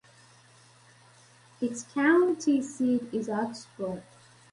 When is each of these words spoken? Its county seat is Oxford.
Its 1.61 1.83
county 1.83 2.59
seat 2.63 3.03
is 3.13 3.29
Oxford. 3.29 4.01